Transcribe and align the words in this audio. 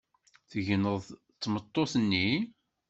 Tegneḍ 0.49 1.03
d 1.07 1.37
tmeṭṭut-nni? 1.41 2.29